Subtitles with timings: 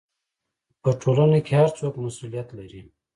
[0.83, 2.81] په ټولنه کې هر څوک مسؤلیت لري.